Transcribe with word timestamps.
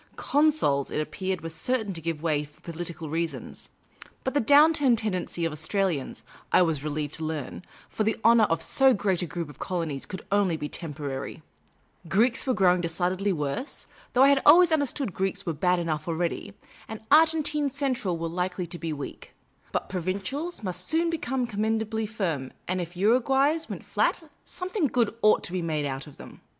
Consols, 0.15 0.89
it 0.89 0.99
appeared, 0.99 1.41
were 1.41 1.49
certain 1.49 1.93
to 1.93 2.01
give 2.01 2.23
way 2.23 2.43
for 2.43 2.59
political 2.61 3.07
reasons; 3.07 3.69
but 4.23 4.33
the 4.33 4.39
downward 4.39 4.97
tendency 4.97 5.45
of 5.45 5.51
Australians, 5.51 6.23
I 6.51 6.63
was 6.63 6.83
relieved 6.83 7.13
to 7.17 7.23
learn, 7.23 7.61
for 7.87 8.03
the 8.03 8.15
honour 8.25 8.45
of 8.45 8.63
so 8.63 8.95
great 8.95 9.21
a 9.21 9.27
group 9.27 9.47
of 9.47 9.59
colonies, 9.59 10.07
could 10.07 10.25
only 10.31 10.57
be 10.57 10.67
tempo 10.67 11.03
rar5^ 11.03 11.43
Greeks 12.09 12.47
were 12.47 12.55
growing 12.55 12.81
decidedly 12.81 13.31
worse, 13.31 13.85
though 14.13 14.23
I 14.23 14.29
had 14.29 14.43
alvvavs 14.43 14.71
understood 14.73 15.13
Greeks 15.13 15.45
were 15.45 15.53
bad 15.53 15.77
enough 15.77 16.07
already; 16.07 16.45
and 16.47 16.47
i6o 16.51 16.51
Miss 16.51 16.79
Cayley's 16.79 16.83
Adventures 16.89 17.17
Argentine 17.19 17.69
Central 17.69 18.17
were 18.17 18.27
likely 18.27 18.65
to 18.65 18.79
l)e 18.83 18.93
weak; 18.93 19.35
but 19.71 19.87
Provincials 19.87 20.63
must 20.63 20.87
soon 20.87 21.11
become 21.11 21.45
commendably 21.45 22.07
firm, 22.07 22.51
and 22.67 22.81
if 22.81 22.95
Uruguays 22.97 23.69
went 23.69 23.85
flat, 23.85 24.23
something 24.43 24.87
good 24.87 25.13
ought 25.21 25.43
to 25.43 25.51
be 25.51 25.61
made 25.61 25.85
out 25.85 26.07
of 26.07 26.17
them. 26.17 26.41